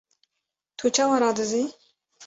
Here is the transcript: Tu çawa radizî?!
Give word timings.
Tu 0.77 0.85
çawa 0.95 1.17
radizî?! 1.21 1.63